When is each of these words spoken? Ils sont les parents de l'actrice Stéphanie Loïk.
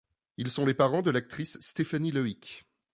Ils 0.37 0.49
sont 0.49 0.65
les 0.65 0.73
parents 0.73 1.03
de 1.03 1.11
l'actrice 1.11 1.59
Stéphanie 1.59 2.11
Loïk. 2.11 2.65